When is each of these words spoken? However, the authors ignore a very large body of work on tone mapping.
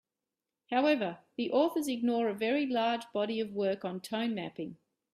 However, 0.71 1.19
the 1.35 1.51
authors 1.51 1.87
ignore 1.87 2.27
a 2.27 2.33
very 2.33 2.65
large 2.65 3.03
body 3.13 3.39
of 3.39 3.51
work 3.51 3.85
on 3.85 4.01
tone 4.01 4.33
mapping. 4.33 4.77